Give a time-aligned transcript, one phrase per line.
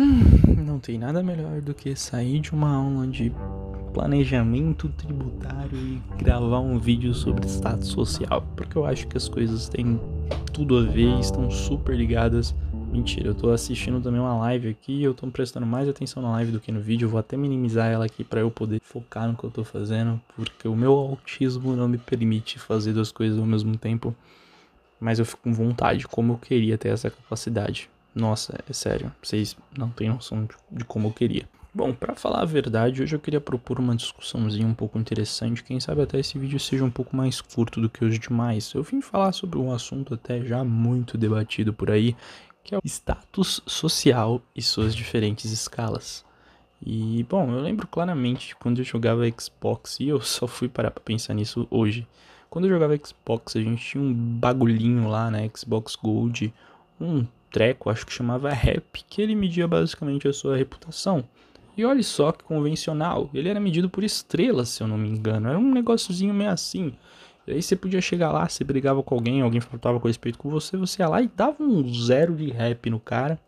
[0.00, 3.32] Hum, não tem nada melhor do que sair de uma aula de
[3.92, 9.68] planejamento tributário e gravar um vídeo sobre status social, porque eu acho que as coisas
[9.68, 10.00] têm
[10.52, 12.54] tudo a ver, estão super ligadas.
[12.92, 16.52] Mentira, eu tô assistindo também uma live aqui, eu tô prestando mais atenção na live
[16.52, 19.42] do que no vídeo, vou até minimizar ela aqui para eu poder focar no que
[19.42, 23.76] eu tô fazendo, porque o meu autismo não me permite fazer duas coisas ao mesmo
[23.76, 24.14] tempo,
[25.00, 27.90] mas eu fico com vontade, como eu queria ter essa capacidade.
[28.18, 31.48] Nossa, é sério, vocês não têm noção de, como eu queria.
[31.72, 35.62] Bom, para falar a verdade, hoje eu queria propor uma discussãozinha um pouco interessante.
[35.62, 38.72] Quem sabe até esse vídeo seja um pouco mais curto do que os demais.
[38.74, 42.16] Eu vim falar sobre um assunto até já muito debatido por aí,
[42.64, 46.24] que é o status social e suas diferentes escalas.
[46.84, 51.04] E, bom, eu lembro claramente quando eu jogava Xbox, e eu só fui parar pra
[51.04, 52.04] pensar nisso hoje.
[52.50, 56.52] Quando eu jogava Xbox, a gente tinha um bagulhinho lá na Xbox Gold,
[57.00, 61.24] um treco, acho que chamava rap, que ele media basicamente a sua reputação.
[61.76, 65.48] E olha só que convencional, ele era medido por estrelas, se eu não me engano.
[65.48, 66.92] Era um negóciozinho meio assim.
[67.46, 70.76] Aí você podia chegar lá, você brigava com alguém, alguém faltava com respeito com você,
[70.76, 73.38] você ia lá e dava um zero de rap no cara.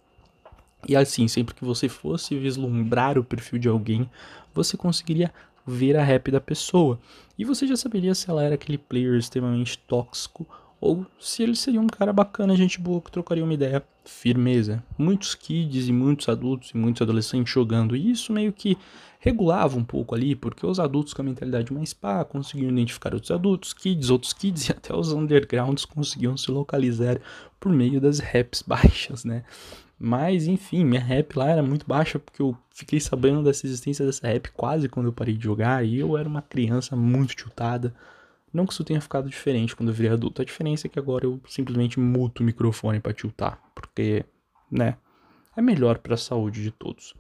[0.89, 4.09] E assim, sempre que você fosse vislumbrar o perfil de alguém,
[4.55, 5.33] você conseguiria
[5.67, 6.99] ver a rap da pessoa.
[7.39, 10.47] E você já saberia se ela era aquele player extremamente tóxico
[10.81, 14.83] ou se ele seria um cara bacana, gente boa, que trocaria uma ideia firmeza.
[14.97, 18.79] Muitos kids e muitos adultos e muitos adolescentes jogando, e isso meio que
[19.19, 23.31] regulava um pouco ali, porque os adultos com a mentalidade mais pá conseguiam identificar outros
[23.31, 27.21] adultos, kids, outros kids e até os undergrounds conseguiam se localizar
[27.61, 29.45] por meio das raps baixas, né?
[29.99, 34.27] Mas enfim, minha rap lá era muito baixa porque eu fiquei sabendo dessa existência dessa
[34.27, 37.95] rap quase quando eu parei de jogar e eu era uma criança muito tiltada
[38.53, 40.43] não que isso tenha ficado diferente quando eu virei adulto.
[40.43, 44.25] A diferença é que agora eu simplesmente muto o microfone para tiltar, porque,
[44.71, 44.97] né,
[45.57, 47.15] é melhor para a saúde de todos.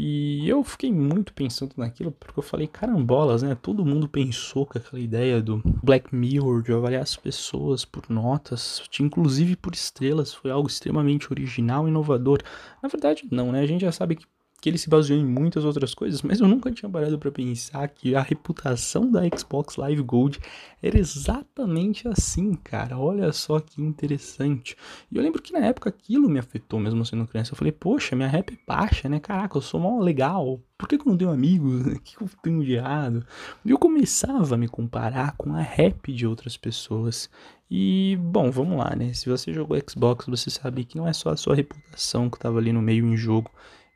[0.00, 3.56] E eu fiquei muito pensando naquilo, porque eu falei, carambolas, né?
[3.60, 8.80] Todo mundo pensou com aquela ideia do Black Mirror, de avaliar as pessoas por notas,
[9.00, 12.40] inclusive por estrelas, foi algo extremamente original e inovador.
[12.80, 13.60] Na verdade, não, né?
[13.60, 14.26] A gente já sabe que
[14.60, 17.86] que ele se baseou em muitas outras coisas, mas eu nunca tinha parado para pensar
[17.88, 20.40] que a reputação da Xbox Live Gold
[20.82, 22.98] era exatamente assim, cara.
[22.98, 24.76] Olha só que interessante.
[25.10, 27.52] E eu lembro que na época aquilo me afetou, mesmo sendo criança.
[27.52, 29.20] Eu falei, poxa, minha rap é baixa, né?
[29.20, 30.60] Caraca, eu sou mal legal.
[30.76, 31.86] Por que, que eu não tenho amigos?
[31.98, 33.24] O que, que eu tenho de errado?
[33.64, 37.30] E eu começava a me comparar com a rap de outras pessoas.
[37.70, 39.12] E, bom, vamos lá, né?
[39.12, 42.58] Se você jogou Xbox, você sabe que não é só a sua reputação que estava
[42.58, 43.50] ali no meio em jogo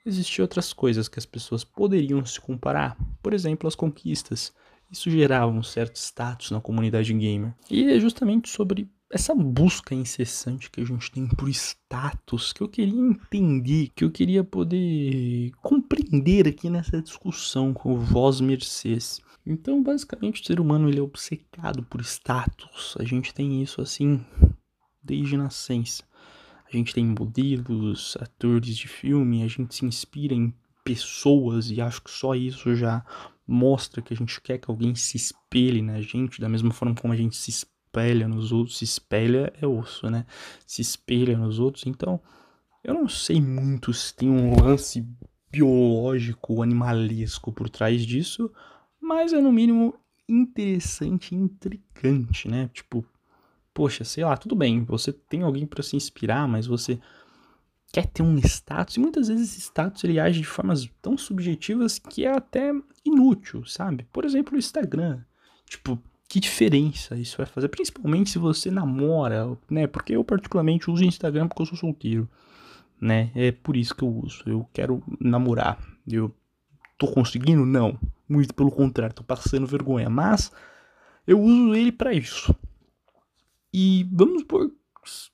[0.05, 4.53] existiam outras coisas que as pessoas poderiam se comparar, por exemplo, as conquistas.
[4.91, 7.55] Isso gerava um certo status na comunidade gamer.
[7.71, 12.69] E é justamente sobre essa busca incessante que a gente tem por status que eu
[12.69, 19.21] queria entender, que eu queria poder compreender aqui nessa discussão com o Voz Mercedes.
[19.47, 22.95] Então, basicamente, o ser humano ele é obcecado por status.
[22.99, 24.25] A gente tem isso assim
[25.03, 26.05] desde nascença.
[26.73, 32.03] A gente tem modelos, atores de filme, a gente se inspira em pessoas e acho
[32.03, 33.05] que só isso já
[33.47, 37.13] mostra que a gente quer que alguém se espelhe na gente, da mesma forma como
[37.13, 40.25] a gente se espelha nos outros, se espelha é osso, né?
[40.67, 42.19] Se espelha nos outros, então
[42.83, 45.07] eu não sei muito se tem um lance
[45.51, 48.51] biológico, animalesco por trás disso,
[48.99, 49.95] mas é no mínimo
[50.27, 52.71] interessante intrigante, né?
[52.73, 53.05] Tipo,
[53.75, 56.99] poxa, sei lá, tudo bem, você tem alguém para se inspirar, mas você
[57.93, 61.99] quer ter um status, e muitas vezes esse status ele age de formas tão subjetivas
[61.99, 62.73] que é até
[63.05, 64.07] inútil, sabe?
[64.13, 65.21] Por exemplo, o Instagram.
[65.69, 67.69] Tipo, que diferença isso vai fazer?
[67.69, 69.87] Principalmente se você namora, né?
[69.87, 72.27] Porque eu particularmente uso o Instagram porque eu sou solteiro,
[72.99, 73.31] né?
[73.35, 74.43] É por isso que eu uso.
[74.47, 75.79] Eu quero namorar.
[76.09, 76.35] Eu
[76.97, 77.67] tô conseguindo?
[77.67, 77.99] Não.
[78.27, 80.09] Muito pelo contrário, tô passando vergonha.
[80.09, 80.51] Mas
[81.27, 82.55] eu uso ele para isso.
[83.73, 84.71] E vamos por.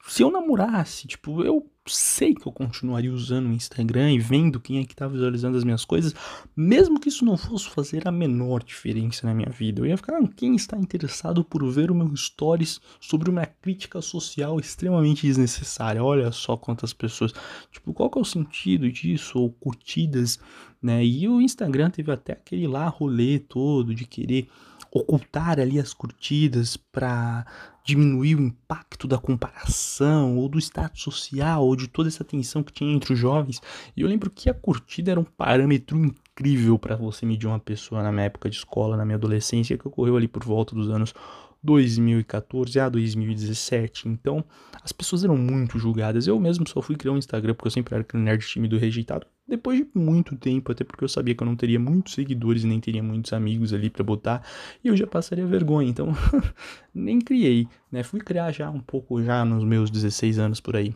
[0.07, 4.79] Se eu namorasse, tipo, eu sei que eu continuaria usando o Instagram e vendo quem
[4.79, 6.15] é que tá visualizando as minhas coisas,
[6.57, 9.81] mesmo que isso não fosse fazer a menor diferença na minha vida.
[9.81, 14.01] Eu ia ficar, ah, quem está interessado por ver o meu stories sobre uma crítica
[14.01, 16.03] social extremamente desnecessária?
[16.03, 17.33] Olha só quantas pessoas.
[17.71, 19.39] Tipo, qual que é o sentido disso?
[19.39, 20.39] Ou curtidas,
[20.81, 21.05] né?
[21.05, 24.49] E o Instagram teve até aquele lá rolê todo de querer
[24.93, 27.47] ocultar ali as curtidas para
[27.85, 32.73] diminuir o impacto da comparação ou do status social ou de toda essa tensão que
[32.73, 33.63] tinha entre os jovens.
[33.97, 38.03] E eu lembro que a curtida era um parâmetro incrível para você medir uma pessoa
[38.03, 41.15] na minha época de escola, na minha adolescência, que ocorreu ali por volta dos anos
[41.63, 44.09] 2014 a 2017.
[44.09, 44.45] Então,
[44.83, 46.27] as pessoas eram muito julgadas.
[46.27, 49.27] Eu mesmo só fui criar um Instagram porque eu sempre era aquele nerd tímido rejeitado.
[49.49, 52.67] Depois de muito tempo, até porque eu sabia que eu não teria muitos seguidores e
[52.67, 54.47] nem teria muitos amigos ali para botar,
[54.85, 56.09] e eu já passaria vergonha, então
[56.95, 58.03] nem criei, né?
[58.03, 60.95] Fui criar já um pouco já nos meus 16 anos por aí.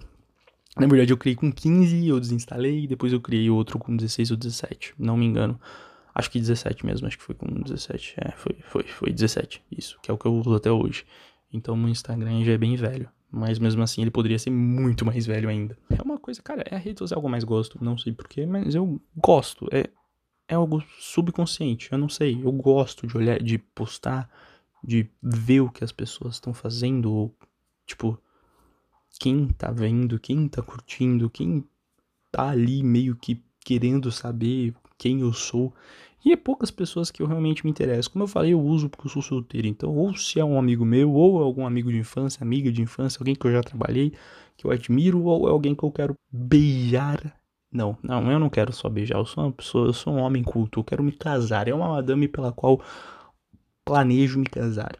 [0.78, 4.36] Na verdade, eu criei com 15, eu desinstalei, depois eu criei outro com 16 ou
[4.36, 5.58] 17, não me engano.
[6.14, 8.14] Acho que 17 mesmo, acho que foi com 17.
[8.18, 9.62] É, foi, foi, foi 17.
[9.70, 11.06] Isso, que é o que eu uso até hoje.
[11.50, 13.08] Então o Instagram já é bem velho.
[13.34, 15.76] Mas mesmo assim ele poderia ser muito mais velho ainda.
[15.88, 17.82] É uma coisa, cara, é a rede social que eu mais gosto.
[17.82, 19.66] Não sei porquê, mas eu gosto.
[19.72, 19.88] É,
[20.46, 21.90] é algo subconsciente.
[21.90, 22.38] Eu não sei.
[22.44, 24.28] Eu gosto de olhar, de postar,
[24.84, 27.32] de ver o que as pessoas estão fazendo.
[27.86, 28.20] Tipo,
[29.18, 31.64] quem tá vendo, quem tá curtindo, quem
[32.30, 35.72] tá ali meio que querendo saber quem eu sou.
[36.24, 38.10] E é poucas pessoas que eu realmente me interesso.
[38.10, 39.66] Como eu falei, eu uso porque eu sou solteiro.
[39.66, 42.80] Então, ou se é um amigo meu, ou é algum amigo de infância, amiga de
[42.80, 44.12] infância, alguém que eu já trabalhei,
[44.56, 47.36] que eu admiro, ou é alguém que eu quero beijar.
[47.72, 49.18] Não, não, eu não quero só beijar.
[49.18, 50.78] Eu sou uma pessoa, eu sou um homem culto.
[50.78, 51.66] Eu quero me casar.
[51.66, 52.80] É uma madame pela qual
[53.84, 54.96] planejo me casar.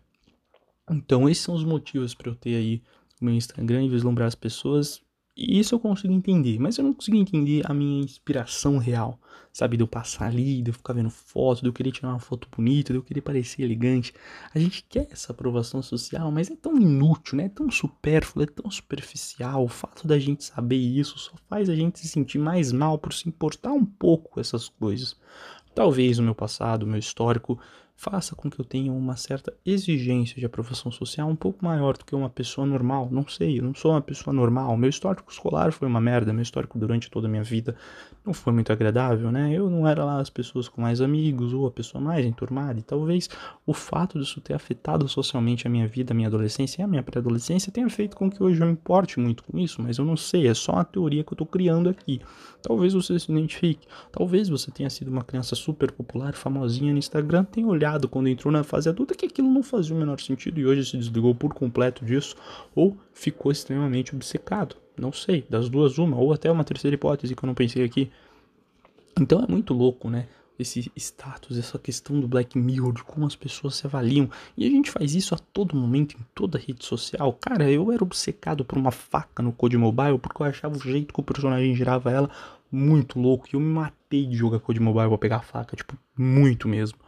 [0.91, 2.83] Então, esses são os motivos para eu ter aí
[3.21, 5.01] o meu Instagram e vislumbrar as pessoas
[5.35, 9.19] e isso eu consigo entender, mas eu não consigo entender a minha inspiração real,
[9.51, 9.79] sabe?
[9.79, 12.47] De eu passar ali, de eu ficar vendo foto, de eu querer tirar uma foto
[12.55, 14.13] bonita, de eu querer parecer elegante.
[14.55, 17.45] A gente quer essa aprovação social, mas é tão inútil, né?
[17.45, 19.65] É tão supérfluo, é tão superficial.
[19.65, 23.15] O fato da gente saber isso só faz a gente se sentir mais mal por
[23.15, 25.17] se importar um pouco com essas coisas.
[25.75, 27.59] Talvez o meu passado, o meu histórico
[27.97, 32.05] faça com que eu tenha uma certa exigência de aprovação social um pouco maior do
[32.05, 33.09] que uma pessoa normal.
[33.11, 34.77] Não sei, eu não sou uma pessoa normal.
[34.77, 37.77] Meu histórico escolar foi uma merda, meu histórico durante toda a minha vida
[38.25, 39.53] não foi muito agradável, né?
[39.53, 42.83] Eu não era lá as pessoas com mais amigos ou a pessoa mais enturmada, e
[42.83, 43.29] talvez
[43.67, 47.03] o fato disso ter afetado socialmente a minha vida, a minha adolescência e a minha
[47.03, 50.17] pré-adolescência tenha feito com que hoje eu me importe muito com isso, mas eu não
[50.17, 52.21] sei, é só uma teoria que eu tô criando aqui.
[52.63, 57.43] Talvez você se identifique, talvez você tenha sido uma criança super popular, famosinha no Instagram,
[57.45, 60.67] tenha olhado quando entrou na fase adulta que aquilo não fazia o menor sentido e
[60.67, 62.37] hoje se desligou por completo disso
[62.75, 64.77] ou ficou extremamente obcecado.
[64.97, 68.11] Não sei, das duas uma, ou até uma terceira hipótese que eu não pensei aqui.
[69.19, 70.27] Então é muito louco, né?
[70.59, 74.31] Esse status, essa questão do Black Mirror, de como as pessoas se avaliam.
[74.57, 77.33] E a gente faz isso a todo momento, em toda rede social.
[77.41, 81.13] Cara, eu era obcecado por uma faca no Code Mobile porque eu achava o jeito
[81.13, 82.31] que o personagem girava ela
[82.71, 83.47] muito louco.
[83.51, 86.99] E eu me matei de jogar Code Mobile pra pegar a faca, tipo, muito mesmo.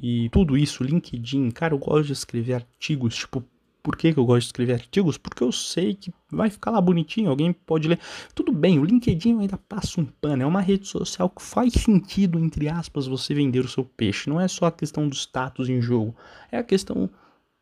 [0.00, 3.44] E tudo isso, LinkedIn, cara, eu gosto de escrever artigos, tipo,
[3.82, 5.16] por que, que eu gosto de escrever artigos?
[5.18, 7.98] Porque eu sei que vai ficar lá bonitinho, alguém pode ler.
[8.34, 12.38] Tudo bem, o LinkedIn ainda passa um pano, é uma rede social que faz sentido,
[12.38, 14.30] entre aspas, você vender o seu peixe.
[14.30, 16.14] Não é só a questão do status em jogo,
[16.52, 17.10] é a questão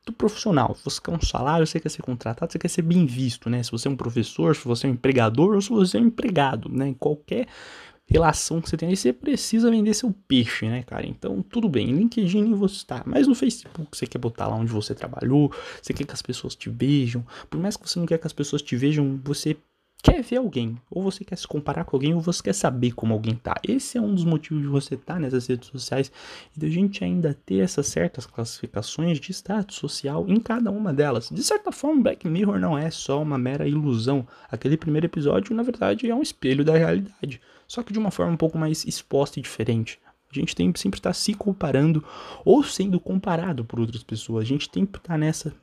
[0.04, 0.76] do profissional.
[0.84, 3.62] Você quer um salário, você quer ser contratado, você quer ser bem visto, né?
[3.62, 6.06] Se você é um professor, se você é um empregador ou se você é um
[6.06, 6.94] empregado, né?
[6.98, 7.46] Qualquer
[8.06, 11.06] relação que você tem aí, você precisa vender seu peixe, né, cara?
[11.06, 14.94] Então, tudo bem, LinkedIn você está, mas no Facebook você quer botar lá onde você
[14.94, 18.26] trabalhou, você quer que as pessoas te vejam, por mais que você não quer que
[18.26, 19.56] as pessoas te vejam, você
[20.02, 23.12] quer ver alguém, ou você quer se comparar com alguém, ou você quer saber como
[23.12, 23.54] alguém tá.
[23.66, 26.12] Esse é um dos motivos de você estar tá nessas redes sociais
[26.56, 31.28] e da gente ainda ter essas certas classificações de status social em cada uma delas.
[31.28, 34.24] De certa forma, Black Mirror não é só uma mera ilusão.
[34.48, 38.32] Aquele primeiro episódio, na verdade, é um espelho da realidade só que de uma forma
[38.32, 39.98] um pouco mais exposta e diferente.
[40.30, 42.04] A gente tem sempre estar se comparando
[42.44, 44.44] ou sendo comparado por outras pessoas.
[44.44, 45.54] A gente tem que estar nessa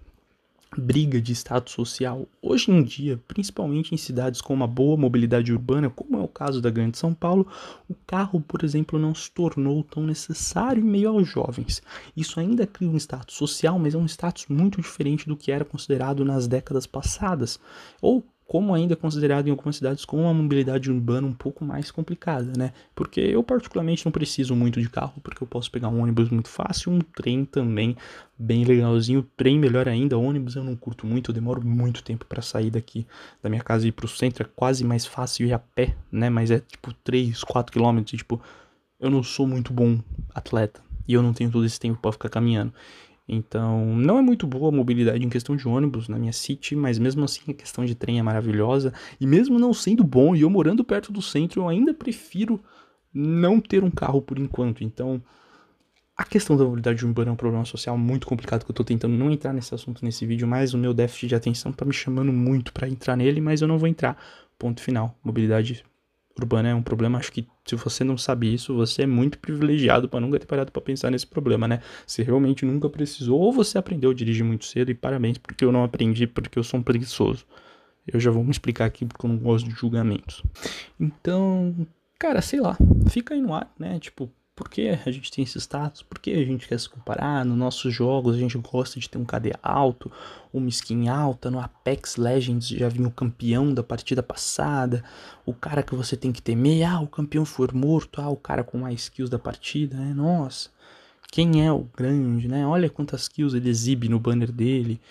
[0.78, 2.28] briga de status social.
[2.42, 6.62] Hoje em dia, principalmente em cidades com uma boa mobilidade urbana, como é o caso
[6.62, 7.48] da Grande São Paulo,
[7.88, 11.82] o carro, por exemplo, não se tornou tão necessário em meio aos jovens.
[12.16, 15.66] Isso ainda cria um status social, mas é um status muito diferente do que era
[15.66, 17.60] considerado nas décadas passadas,
[18.02, 21.90] ou como ainda é considerado em algumas cidades com uma mobilidade urbana um pouco mais
[21.90, 22.72] complicada, né?
[22.94, 26.50] Porque eu particularmente não preciso muito de carro, porque eu posso pegar um ônibus muito
[26.50, 27.98] fácil, um trem também
[28.38, 32.44] bem legalzinho, trem melhor ainda, ônibus eu não curto muito, eu demoro muito tempo para
[32.44, 33.08] sair daqui
[33.42, 36.30] da minha casa e ir pro centro, é quase mais fácil ir a pé, né?
[36.30, 38.40] Mas é tipo 3, 4 quilômetros, tipo,
[39.00, 39.98] eu não sou muito bom
[40.32, 42.72] atleta e eu não tenho todo esse tempo para ficar caminhando.
[43.28, 47.00] Então, não é muito boa a mobilidade em questão de ônibus na minha city, mas
[47.00, 48.94] mesmo assim a questão de trem é maravilhosa.
[49.20, 52.60] E mesmo não sendo bom e eu morando perto do centro, eu ainda prefiro
[53.14, 54.84] não ter um carro por enquanto.
[54.84, 55.22] Então,
[56.18, 59.16] a questão da mobilidade urbana é um problema social muito complicado que eu tô tentando
[59.16, 62.32] não entrar nesse assunto nesse vídeo, mas o meu déficit de atenção tá me chamando
[62.32, 64.18] muito para entrar nele, mas eu não vou entrar.
[64.60, 65.18] Ponto final.
[65.24, 65.84] Mobilidade
[66.38, 67.18] urbana é um problema.
[67.18, 70.72] Acho que se você não sabe isso, você é muito privilegiado para nunca ter parado
[70.72, 71.82] para pensar nesse problema, né?
[72.06, 75.72] Se realmente nunca precisou, ou você aprendeu a dirigir muito cedo, e parabéns, porque eu
[75.72, 77.46] não aprendi, porque eu sou um preguiçoso.
[78.06, 80.44] Eu já vou me explicar aqui porque eu não gosto de julgamentos.
[81.00, 81.88] Então,
[82.20, 82.78] cara, sei lá,
[83.10, 84.00] fica aí no ar, né?
[84.00, 86.04] Tipo, por que a gente tem esse status?
[86.04, 87.44] Por que a gente quer se comparar?
[87.44, 90.12] Nos nossos jogos a gente gosta de ter um KD alto,
[90.54, 91.50] uma skin alta.
[91.50, 95.04] No Apex Legends já vinha o campeão da partida passada,
[95.46, 96.88] o cara que você tem que temer.
[96.88, 98.22] Ah, o campeão for morto.
[98.22, 100.14] Ah, o cara com mais kills da partida, né?
[100.14, 100.70] Nossa,
[101.32, 102.66] quem é o grande, né?
[102.68, 105.02] Olha quantas kills ele exibe no banner dele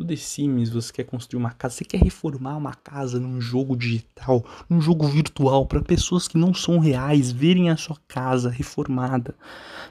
[0.00, 3.76] no The Sims você quer construir uma casa, você quer reformar uma casa num jogo
[3.76, 9.34] digital, num jogo virtual, para pessoas que não são reais verem a sua casa reformada.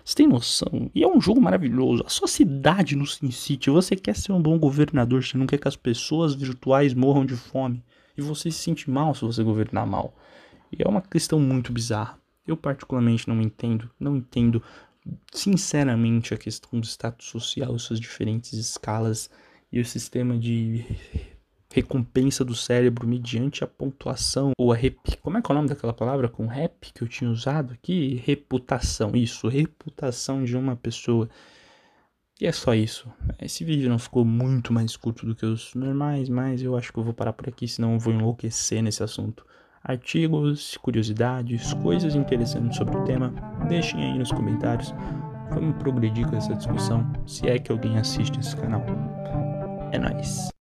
[0.03, 0.89] Você tem noção?
[0.93, 2.03] E é um jogo maravilhoso.
[2.05, 5.67] A sua cidade no SimCity, você quer ser um bom governador, você não quer que
[5.67, 7.83] as pessoas virtuais morram de fome.
[8.17, 10.13] E você se sente mal se você governar mal.
[10.71, 12.17] E é uma questão muito bizarra.
[12.45, 14.61] Eu particularmente não entendo, não entendo
[15.31, 19.29] sinceramente a questão do status social e suas diferentes escalas
[19.71, 20.85] e o sistema de
[21.71, 24.97] recompensa do cérebro mediante a pontuação ou a rep...
[25.21, 28.21] como é que é o nome daquela palavra com rep que eu tinha usado aqui?
[28.25, 31.29] Reputação, isso, reputação de uma pessoa.
[32.41, 33.11] E é só isso.
[33.39, 36.97] Esse vídeo não ficou muito mais curto do que os normais, mas eu acho que
[36.97, 39.45] eu vou parar por aqui, senão eu vou enlouquecer nesse assunto.
[39.83, 43.33] Artigos, curiosidades, coisas interessantes sobre o tema,
[43.67, 44.93] deixem aí nos comentários.
[45.51, 48.85] Vamos progredir com essa discussão, se é que alguém assiste esse canal.
[49.91, 50.58] É nóis.